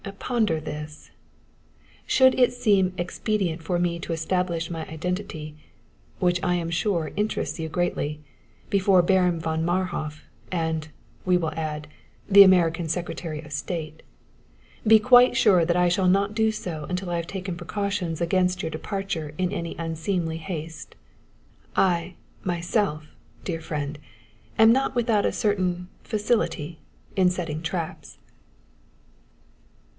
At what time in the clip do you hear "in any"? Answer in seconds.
19.37-19.75